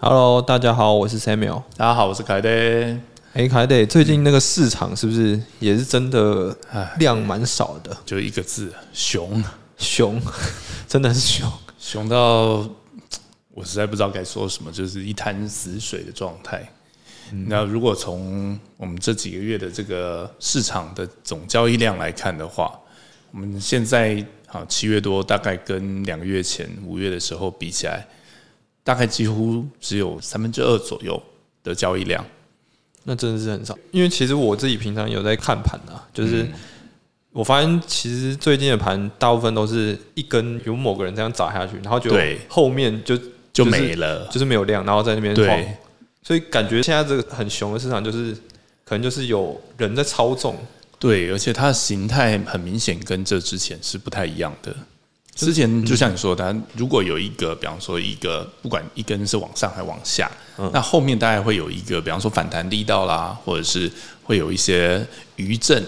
[0.00, 1.60] Hello，大家好，我是 Samuel。
[1.76, 2.48] 大家好，我是凯德。
[3.32, 7.96] 哎，凯德，最近那个市场是不是也是真的唉量蛮少的？
[8.06, 9.42] 就一个字，熊，
[9.76, 10.22] 熊，
[10.86, 11.52] 真的是熊。
[11.80, 12.64] 熊到
[13.52, 16.62] 我实在不知道该说什么，就是一滩死水的状态。
[17.48, 22.72] 那如果从我们这几个月的这个市场的总交易量来看的话，
[23.32, 28.06] 我们现在好七月多，大概跟两个月前五月的时候比起来，
[28.88, 31.22] 大概几乎只有三分之二左右
[31.62, 32.24] 的交易量。
[33.04, 36.48] 那真的是很少，因为其实我自己平常有在看盘啊，就是
[37.32, 42.38] 我发现其实最近的盘大部分都是一根有某个人这样砸下去，然后就对。
[42.48, 43.14] 后面就
[43.52, 44.26] 就没了。
[44.28, 45.46] 就是没有量，然后在那边对。
[45.46, 45.62] 晃，
[46.22, 48.32] 所以感觉现在这个很熊的市场，就是
[48.86, 50.56] 可能就是有人在操纵，
[50.98, 54.74] 对，而且它的形态很明显跟这之前是不太一样的。
[55.38, 60.28] 之前就像你说的，如果有一个，比方说一个，不管一根是往上还往下，
[60.72, 63.88] 那后面大概会有一个，比方说反弹力道啦，或者是
[64.24, 65.80] 会有一些余震，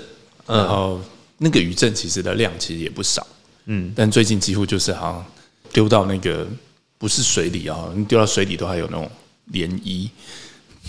[0.46, 1.00] 然后
[1.38, 3.26] 那个余震其实的量其实也不少，
[3.64, 5.24] 嗯，但最近几乎就是好像
[5.72, 6.46] 丢到那个
[6.96, 9.10] 不是水里啊，你丢到水里都还有那种
[9.52, 10.08] 涟漪，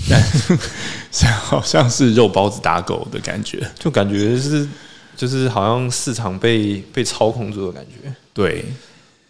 [0.08, 0.22] 但
[1.12, 3.68] 像好像是肉包子打狗的感觉。
[3.80, 4.68] 就感觉是
[5.16, 8.14] 就是好像市场被被操控住的感觉。
[8.34, 8.66] 对，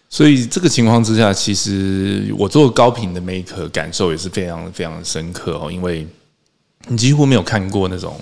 [0.09, 6.07] 所以这个情况之下，其实我做高频的 maker 感受也是非常非常深刻哦，因为
[6.87, 8.19] 你几乎没有看过那种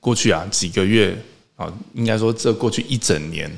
[0.00, 1.16] 过去啊几个月
[1.56, 3.50] 啊，应该说这过去一整年，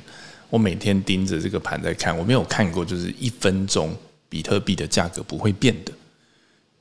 [0.51, 3.95] 我每天盯着这个盘在看，我没有看过就是一分钟
[4.29, 5.93] 比特币的价格不会变的。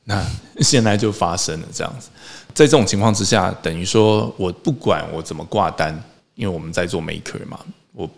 [0.04, 0.24] 那
[0.60, 2.10] 现在就发生了这样子，
[2.54, 6.00] 在这种情况之下，等于说我不管我怎么挂单，
[6.36, 7.60] 因为我们在做 maker 嘛，
[7.94, 8.10] 我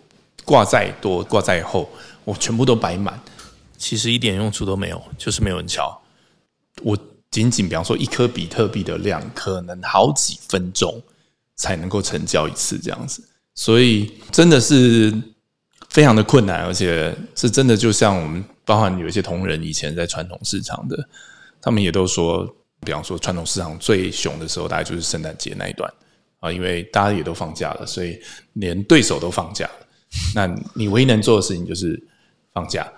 [0.44, 1.88] 挂再多挂再厚，
[2.24, 3.18] 我全部都摆满，
[3.76, 6.00] 其实一点用处都没有，就是没有人敲。
[6.82, 6.96] 我
[7.30, 11.02] 仅仅比方说一颗比特币的量，可能好几分钟
[11.56, 13.22] 才能够成交一次这样子，
[13.54, 15.12] 所以真的是
[15.90, 21.08] 非常的困难，而且是真的就像我们包含有一些同仁以前在传统市场的，
[21.60, 22.46] 他们也都说，
[22.80, 25.92] 比方说传统市场最熊的时候，大概就是圣诞节那一段。
[26.40, 28.18] 啊，因为大家也都放假了，所以
[28.54, 29.86] 连对手都放假了。
[30.34, 32.00] 那你唯一能做的事情就是
[32.52, 32.90] 放假，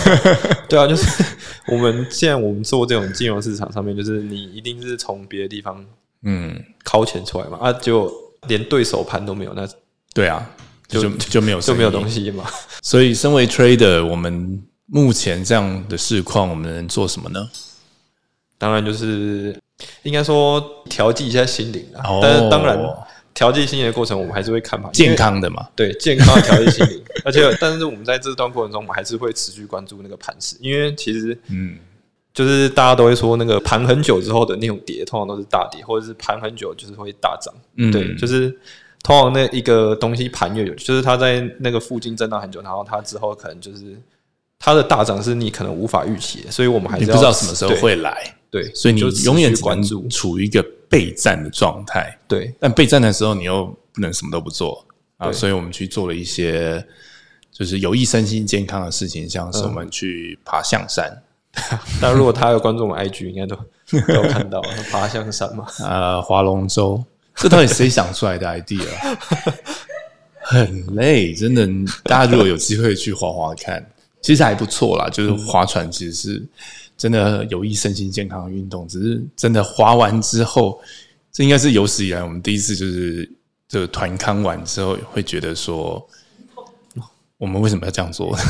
[0.68, 1.24] 对啊，就是
[1.68, 5.84] 我们现在我们做这种金融市场上面，就是你一定是从别的地方
[6.22, 8.12] 嗯，掏钱出来嘛，啊，就
[8.48, 9.68] 连对手盘都没有，那
[10.14, 10.50] 对啊，
[10.88, 12.44] 就就就没有就没有东西嘛。
[12.82, 17.50] 所以，身为 trader，我们目前这样的市况，我们能做什么呢？
[18.56, 19.56] 当然就是
[20.02, 22.20] 应该说调剂一下心灵啊，哦。
[22.22, 22.78] 但是当然
[23.34, 31.78] 调剂心灵的过程，我们还是会看盘，健康的嘛，对健康的调剂心灵， 而且但是我们在这段过程中，我们还是会持续关注那个盘势，因为其实嗯，
[32.34, 37.54] 就是大家都会说那个盘很久之后的那种跌，通常都是大跌，或者是盘很久就是会大涨。
[37.76, 37.92] 嗯。
[37.92, 38.50] 对，就是
[39.04, 43.96] 通常那一个东西盘越久，就是它在那个附近震荡很久，然后它之后可能就是
[44.58, 52.18] 它的大涨是你可能无法预期的，所以我们还是你不知道什么时候会来，对，对所以你永远只关注能处于一个备战的状态。
[52.26, 54.84] 对但备战的时候，你又不能什么都不做
[55.16, 56.84] 啊，所以我们去做了一些
[57.52, 61.22] 就是有益身心健康的事情，像嗯是我们去爬象山，
[62.00, 63.56] 但如果他有关注我们 IG，应该都
[64.06, 65.66] 都有看到爬象山嘛。
[65.80, 67.02] 呃，划龙舟，
[67.36, 68.82] 这到底谁想出来的 idea？
[70.40, 71.66] 很累，真的。
[72.04, 73.84] 大家如果有机会去划划看，
[74.20, 75.08] 其实还不错啦。
[75.08, 76.42] 就是划船，其实是
[76.96, 78.86] 真的有益身心健康的运动。
[78.88, 80.80] 只是真的划完之后，
[81.32, 83.30] 这应该是有史以来我们第一次，就是
[83.68, 86.04] 这个团康完之后，会觉得说，
[87.36, 88.36] 我们为什么要这样做？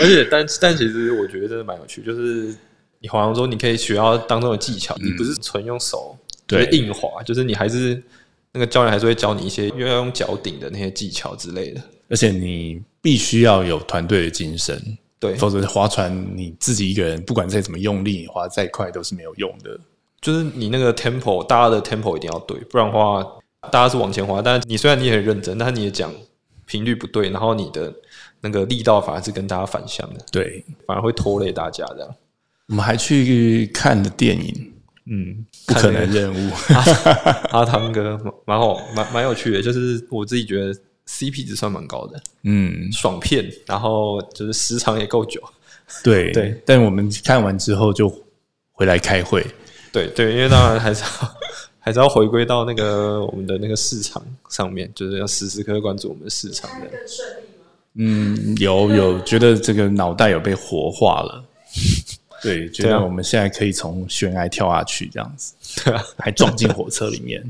[0.00, 2.54] 而且，但但其实我觉得真的蛮有趣，就是
[2.98, 6.16] 你划龙舟，你可以学到当中的技巧，你不是纯用手
[6.46, 8.02] 就是对硬划，就是你还是
[8.52, 11.80] 那个教练还是会教你一些要用脚顶的那些技巧之类的。
[12.12, 14.78] 而且你必须要有团队的精神，
[15.18, 19.80] 对，否则划船你自己一个人，不管再怎么用力，你划再快都是没有用的。
[20.20, 23.26] 就是你那个 tempo，大家的 tempo 一定要对，不然的话，
[23.70, 26.12] 大家是往前滑，但是你虽然你也很认真，但是你也讲
[26.66, 27.90] 频率不对，然后你的
[28.42, 32.14] 那个力道反而是跟大家反向的，对，反而会拖累大家这样。
[32.68, 34.72] 我们还去看的电影
[35.06, 36.50] 嗯，《不可能任务》
[37.50, 40.72] 阿汤哥蛮蛮好，蛮蛮有趣的，就是我自己觉得
[41.12, 45.42] CP 值算蛮高的，嗯，爽片，然后就是时长也够久。
[46.02, 46.58] 对对。
[46.64, 48.10] 但我们看完之后就
[48.72, 49.46] 回来开会，
[49.92, 51.34] 对对，因为当然还是要
[51.78, 56.86] 还是要回归到那个我们的那个市场上面，就是要时时刻刻关注我们的市场的。
[56.86, 57.66] 更顺利吗？
[57.94, 61.44] 嗯，有有觉得这个脑袋有被活化了。
[62.42, 65.54] 对，觉得我们现在可以从悬崖跳下去，这样子，
[65.84, 67.40] 对啊，还撞进火车里面，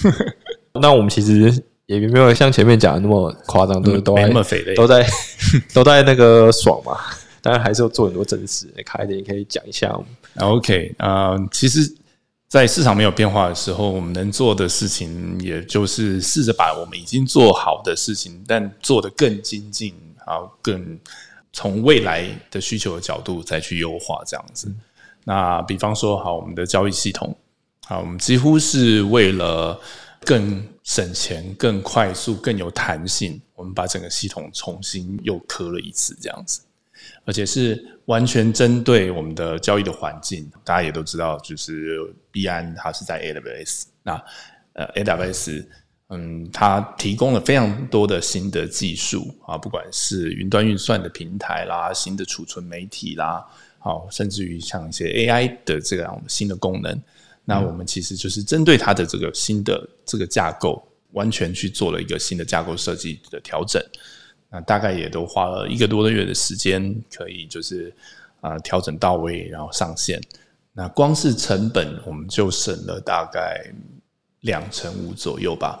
[0.72, 4.74] 那我们其实也没有像前面讲的那么夸张，都是都没那么肥累。
[4.74, 5.06] 都在
[5.74, 6.96] 都在那个爽嘛。
[7.42, 9.94] 当然还是要做很多正事，开点也可以讲一下。
[10.36, 11.94] OK，呃，其实，
[12.48, 19.94] 在市场没有变化的时候，我们能做的事情，也就是试着把我们已经做好的事情，但做得更精进，
[20.26, 20.98] 然后更
[21.52, 24.72] 从未来的需求的角度再去优化这样子。
[25.24, 27.36] 那比方说，好，我们的交易系统，
[27.86, 29.78] 好，我们几乎是为了
[30.24, 36.60] 更省钱、更快速、更有弹性，我们把整个系统重新又磕了一次，这样子。
[37.26, 40.50] 而且是完全针对我们的交易的环境。
[40.62, 41.98] 大家也都知道，就是
[42.30, 44.22] 币安它是在 AWS，那
[44.72, 45.66] 呃 AWS
[46.08, 53.44] 嗯，它提供了非常多的新的技术啊，不管是云端运算的平台啦，新的储存媒体啦，
[53.78, 57.02] 好，甚至于像一些 AI 的这样新的功能，
[57.44, 60.82] 那我们其实就是针对它的这个新的这个架构，
[61.12, 63.82] 完全去做了一个新的架构设计的调整。
[64.50, 67.94] 那大概也都花了一个多个月的时间，可以就是
[68.40, 70.20] 啊调整到位，然后上线。
[70.72, 73.64] 那光是成本我们就省了大概
[74.40, 75.80] 两成五左右吧。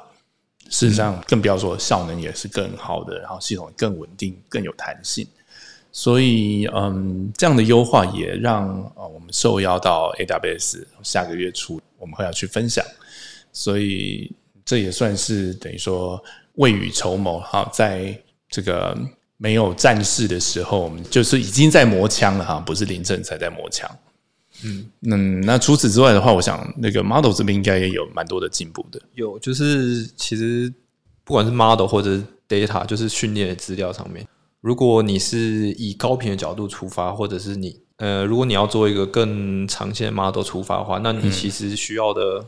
[0.70, 5.26] 事实上，更不要说效能也是更好的，然后系统更稳定、更有弹性。
[5.96, 12.84] 所以，嗯，这样的优化也让呃我们受邀到 AWS 下个月初我们会要去分享，
[13.52, 16.20] 所以这也算是等于说
[16.54, 18.12] 未雨绸缪哈，在
[18.50, 18.98] 这个
[19.36, 23.88] 没有战事的时候，我们就是已经在磨枪了哈，不是临阵才在磨枪。
[24.64, 29.00] 嗯嗯，那除此之外的话，我想那个 model 这边应该也有蛮多的进步的。
[29.14, 30.72] 有，就是其实
[31.22, 34.26] 不管是 model 或者是 data，就是训练的资料上面，
[34.64, 35.36] 如果你是
[35.72, 42.42] 以高频的角度出发，或者是你呃，如果你要做一个更长线 model 出发的话，那你其实需要的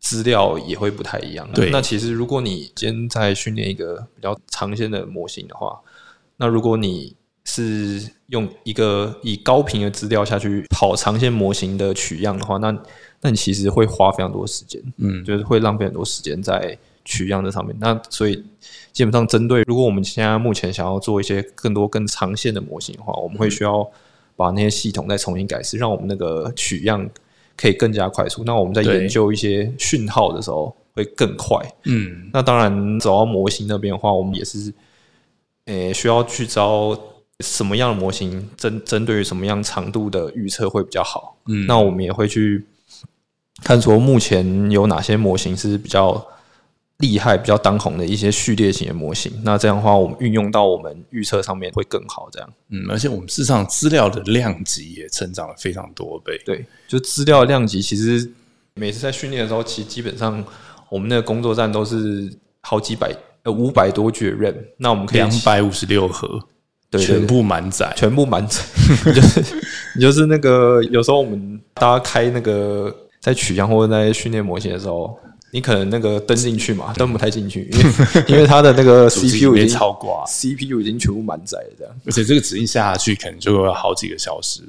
[0.00, 1.48] 资料也会不太一样。
[1.54, 1.70] 对。
[1.70, 5.78] 那其实如果你今天在训练一个比较长线的模型的话，
[6.36, 7.14] 那如果你
[7.44, 12.76] 是用一个以高频的资料下去跑长线模型的取样的话，那
[13.20, 17.76] 那你其实会花非常多时间，嗯，就是会浪费很多时间在取样这上面。
[17.80, 18.44] 那所以
[18.92, 23.88] 基本上针对，如果我们现在目前想要做一些更多更长线的模型的话，我们会需要
[24.36, 27.08] 把那些系统再重新改是，让我们那个取样
[27.56, 28.42] 可以更加快速。
[28.44, 31.58] 那我们在研究一些讯号的时候会更快。
[31.84, 34.72] 嗯，那当然，走到模型那边的话，我们也是，
[35.66, 36.98] 诶、需要去招
[37.40, 41.36] 什么样的模型针针对于什么样长度的预测会比较好。
[41.46, 42.64] 嗯那我们也会去
[43.64, 46.24] 看说目前有哪些模型是比较
[47.02, 49.30] 厉害、比较当红的一些序列型的模型。
[49.44, 52.28] 那这样的话，我们运用到我们预测上面会更好。
[52.32, 56.40] 这样嗯，而且我们事实上资料的量级也成长了非常多倍。
[56.46, 58.32] 对，就资料量级，其实
[58.74, 60.42] 每次在训练的时候，其实基本上
[60.88, 63.12] 我们那个工作站都是好几百
[63.42, 66.28] 呃五百多 G 的 RAM，那我们可以两百五十六盒，
[66.88, 67.92] 对对全部满载。
[67.96, 68.62] 全部满载，
[69.12, 69.56] 就是
[69.96, 75.18] 你就是那个有时候我们大家开那个在取样或者在训练模型的时候，
[75.52, 84.62] 你可能那个登进去嘛，登不太进去，因为 因为它的那个 CPU 已经超挂 CPU 已经全部满载了，这样而且这个指令下去可能就要好几个小时，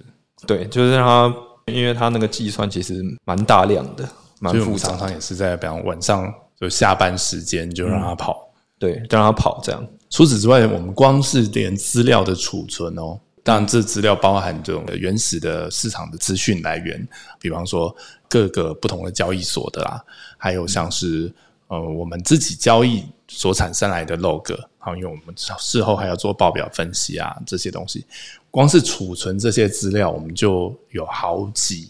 [0.45, 1.33] 对，就是让
[1.65, 4.07] 它，因为它那个计算其实蛮大量的，
[4.39, 8.49] 蛮所以我常常也是在比方晚上就下班时间就让它跑。
[8.79, 9.81] 对，就让它跑这样。
[10.09, 17.05] 除此之外，我们光是连资料的储存哦，当然这资料包含这种原始的市场的资讯来源，
[17.39, 17.93] 比方说
[18.29, 20.01] 各个不同的交易所的啦，
[20.37, 21.31] 还有像是
[21.67, 28.05] 呃我们自己交易所产生来的 log，好，因为我们事后还要做报表分析啊这些东西，
[28.49, 31.89] 光是储存这些资料，我们就有好几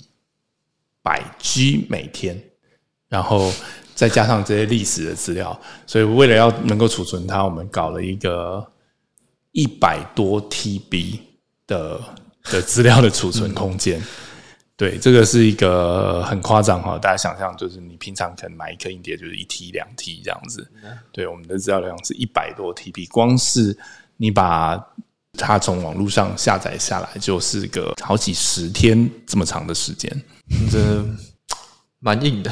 [1.03, 2.41] 百 G 每天，
[3.09, 3.51] 然后
[3.93, 8.65] 再加上这些历史的资料，所以为了要能够储存它，我们搞了一个
[9.51, 11.19] 一百多 TB
[11.67, 11.99] 的
[12.43, 14.01] 的资料的储存空间。
[14.75, 20.67] 对，这个是一个很夸张哈，大家想象就是你平常可能买一颗硬碟就是一 T 两 T 这样子，
[21.11, 23.77] 对，我们的资料量是一百多 TB，光是
[24.17, 24.83] 你把
[25.37, 30.11] 它从网络上下载下来，就是个好几十天这么长的时间。
[30.71, 31.05] 这
[31.99, 32.51] 蛮硬的，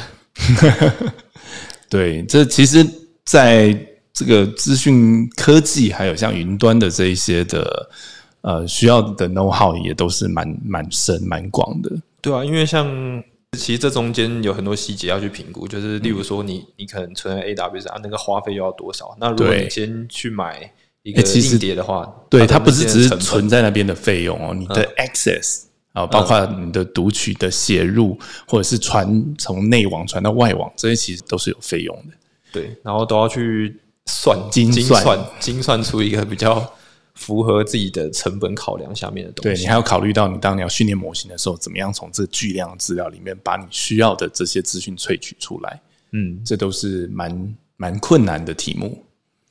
[1.90, 2.86] 对，这其实
[3.24, 3.76] 在
[4.12, 7.90] 这个资讯科技，还有像云端的这一些的
[8.42, 11.90] 呃需要的 know how 也都是蛮蛮深蛮广的。
[12.20, 12.86] 对啊，因为像
[13.58, 19.16] 其实这中间有很多细节要去评估，就是例如说你你可能存在 AWS 啊，那个花费又要多少？
[19.18, 20.72] 那如果你先去买
[21.02, 32.14] 一个硬碟的话，对，它不是只是存在那边的费用哦，你的 access 啊，包括你的读取的写入，或者是传从内网传到外网，这些其实都是有费用的。
[32.52, 36.72] 对，然后都要去算精算精算出一个比较
[37.22, 39.56] 符合自己的成本考量下面的东西。
[39.56, 49.04] 对你还要考虑到你当你要训练模型的时候，怎么样从这巨量的资料里面把你需要的这些资讯萃取出来，嗯，这都是蛮蛮困难的题目。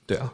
[0.06, 0.34] 对啊，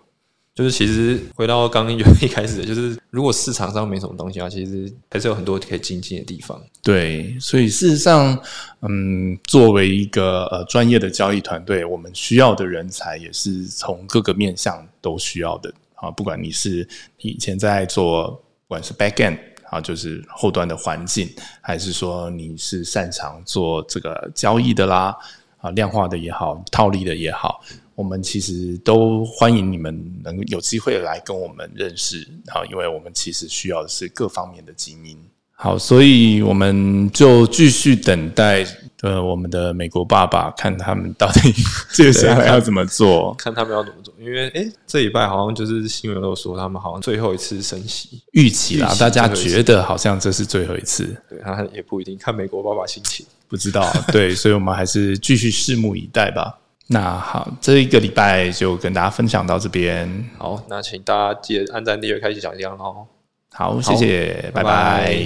[0.56, 6.60] 就是其实回到刚刚有一开始， 就是如果市场上没什么东西啊，其实还是有很多可以精进的地方。
[6.82, 8.38] 对，所以事实上，
[8.82, 16.10] 嗯，作为一个呃专业的交易团队，我们需要的人才也是从各个面向都需要的啊。
[16.10, 16.88] 不管你是
[17.22, 18.32] 你以前在做，
[18.68, 19.38] 不管是 back end
[19.70, 21.30] 啊，就是后端的环境，
[21.62, 25.16] 还是说你是擅长做这个交易的啦，
[25.58, 27.62] 啊，量化的也好，套利的也好，
[27.94, 35.18] 我们其实都欢迎你们能有机会来跟我们认识啊，因为我们其实需要的是各方面的精英。
[35.60, 38.64] 好，所以我们就继续等待
[39.02, 41.52] 呃我们的美国爸爸，看他们到底
[41.92, 43.34] 接下来要怎么做。
[43.34, 53.26] 看他们要怎么做，因为诶，这礼拜好像就是新闻都有说，他们好像最后一次升息，预期啦，期大家觉得好像这是最后一次，对他也不一定，看美国爸爸心情。
[53.48, 56.60] 不知道， 对，所以我们还是继续拭目以待吧。
[56.88, 63.08] 那好，这一个礼拜就跟大家分享到这边，好，那请大家记得按赞、订阅、开启小铃铛哦。
[63.54, 64.72] 好，谢谢，拜拜拜
[65.06, 65.18] 拜。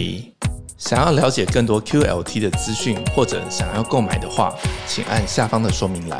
[0.77, 4.55] 想要了解更多 QLT 的资讯，或者想要购买的话，
[4.87, 6.19] 请按下方的说明栏。